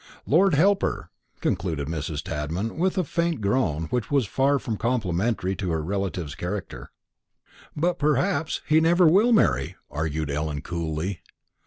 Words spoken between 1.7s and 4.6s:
Mrs. Tadman, with a faint groan, which was far